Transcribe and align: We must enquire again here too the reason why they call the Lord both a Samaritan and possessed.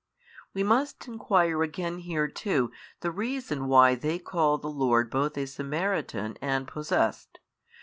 We 0.55 0.63
must 0.63 1.07
enquire 1.07 1.61
again 1.61 1.99
here 1.99 2.27
too 2.27 2.71
the 3.01 3.11
reason 3.11 3.67
why 3.67 3.93
they 3.93 4.17
call 4.17 4.57
the 4.57 4.67
Lord 4.67 5.11
both 5.11 5.37
a 5.37 5.45
Samaritan 5.45 6.37
and 6.41 6.67
possessed. 6.67 7.39